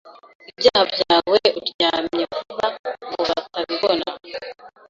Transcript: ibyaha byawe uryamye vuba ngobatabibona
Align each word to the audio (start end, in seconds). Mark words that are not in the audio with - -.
ibyaha 0.49 0.83
byawe 0.93 1.39
uryamye 1.59 2.23
vuba 2.33 2.67
ngobatabibona 3.07 4.07